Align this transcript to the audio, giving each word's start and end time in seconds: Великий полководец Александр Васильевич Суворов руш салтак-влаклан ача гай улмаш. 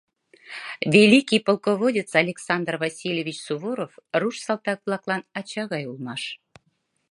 Великий 0.83 1.37
полководец 1.39 2.15
Александр 2.15 2.77
Васильевич 2.83 3.37
Суворов 3.47 3.91
руш 4.19 4.35
салтак-влаклан 4.45 5.21
ача 5.39 5.63
гай 5.71 5.83
улмаш. 5.91 6.23